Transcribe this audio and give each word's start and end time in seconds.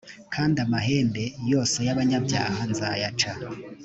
kandi 0.33 0.57
amahembe 0.65 1.23
yose 1.51 1.77
y 1.87 1.91
abanyabyaha 1.93 2.61
nzayaca 2.71 3.31